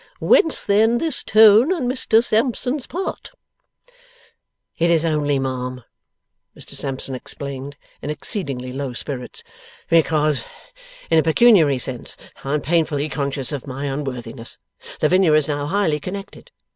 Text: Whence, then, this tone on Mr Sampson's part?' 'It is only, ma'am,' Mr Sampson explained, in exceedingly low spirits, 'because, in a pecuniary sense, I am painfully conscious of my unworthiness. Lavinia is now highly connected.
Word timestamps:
Whence, 0.19 0.63
then, 0.63 0.97
this 0.97 1.21
tone 1.21 1.71
on 1.71 1.83
Mr 1.87 2.23
Sampson's 2.23 2.87
part?' 2.87 3.29
'It 4.77 4.89
is 4.89 5.05
only, 5.05 5.37
ma'am,' 5.37 5.83
Mr 6.57 6.73
Sampson 6.73 7.13
explained, 7.13 7.77
in 8.01 8.09
exceedingly 8.09 8.73
low 8.73 8.93
spirits, 8.93 9.43
'because, 9.91 10.43
in 11.11 11.19
a 11.19 11.21
pecuniary 11.21 11.77
sense, 11.77 12.17
I 12.43 12.55
am 12.55 12.61
painfully 12.61 13.09
conscious 13.09 13.51
of 13.51 13.67
my 13.67 13.85
unworthiness. 13.85 14.57
Lavinia 15.03 15.33
is 15.33 15.47
now 15.47 15.67
highly 15.67 15.99
connected. 15.99 16.49